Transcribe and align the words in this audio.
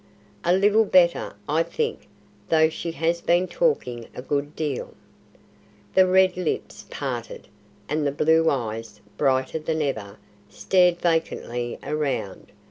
"A 0.43 0.51
little 0.51 0.83
better, 0.85 1.35
I 1.47 1.61
think, 1.61 2.07
though 2.49 2.69
she 2.69 2.91
has 2.93 3.21
been 3.21 3.47
talking 3.47 4.07
a 4.15 4.23
good 4.23 4.55
deal." 4.55 4.95
The 5.93 6.07
red 6.07 6.35
lips 6.35 6.87
parted, 6.89 7.47
and 7.87 8.07
the 8.07 8.11
blue 8.11 8.49
eyes, 8.49 8.99
brighter 9.15 9.59
than 9.59 9.83
ever, 9.83 10.17
stared 10.49 10.99
vacantly 11.01 11.77
around. 11.83 12.51